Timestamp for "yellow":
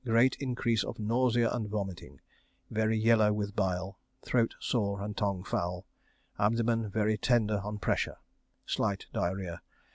2.97-3.31